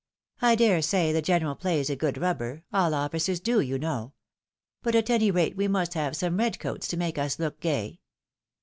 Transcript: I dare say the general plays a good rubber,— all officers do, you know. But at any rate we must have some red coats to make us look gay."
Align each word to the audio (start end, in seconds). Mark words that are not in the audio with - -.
I 0.41 0.55
dare 0.55 0.81
say 0.81 1.11
the 1.11 1.21
general 1.21 1.53
plays 1.53 1.87
a 1.91 1.95
good 1.95 2.17
rubber,— 2.17 2.63
all 2.73 2.95
officers 2.95 3.39
do, 3.39 3.61
you 3.61 3.77
know. 3.77 4.13
But 4.81 4.95
at 4.95 5.11
any 5.11 5.29
rate 5.29 5.55
we 5.55 5.67
must 5.67 5.93
have 5.93 6.15
some 6.15 6.37
red 6.37 6.57
coats 6.59 6.87
to 6.87 6.97
make 6.97 7.19
us 7.19 7.37
look 7.37 7.59
gay." 7.59 7.99